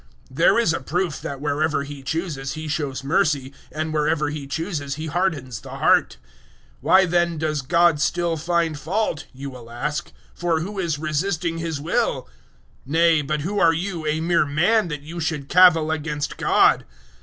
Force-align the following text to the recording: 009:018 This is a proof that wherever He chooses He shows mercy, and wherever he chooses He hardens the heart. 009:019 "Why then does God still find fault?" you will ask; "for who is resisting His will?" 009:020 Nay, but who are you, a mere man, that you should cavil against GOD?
009:018 0.33 0.37
This 0.57 0.63
is 0.69 0.73
a 0.73 0.79
proof 0.79 1.21
that 1.21 1.39
wherever 1.41 1.83
He 1.83 2.01
chooses 2.01 2.53
He 2.53 2.67
shows 2.67 3.03
mercy, 3.03 3.53
and 3.71 3.93
wherever 3.93 4.31
he 4.31 4.47
chooses 4.47 4.95
He 4.95 5.05
hardens 5.05 5.59
the 5.61 5.75
heart. 5.77 6.17
009:019 6.77 6.77
"Why 6.81 7.05
then 7.05 7.37
does 7.37 7.61
God 7.61 8.01
still 8.01 8.35
find 8.35 8.79
fault?" 8.79 9.25
you 9.31 9.51
will 9.51 9.69
ask; 9.69 10.11
"for 10.33 10.61
who 10.61 10.79
is 10.79 10.97
resisting 10.97 11.59
His 11.59 11.79
will?" 11.79 12.23
009:020 12.87 12.87
Nay, 12.87 13.21
but 13.21 13.41
who 13.41 13.59
are 13.59 13.73
you, 13.73 14.03
a 14.07 14.21
mere 14.21 14.47
man, 14.47 14.87
that 14.87 15.01
you 15.01 15.19
should 15.19 15.47
cavil 15.47 15.91
against 15.91 16.35
GOD? 16.37 16.83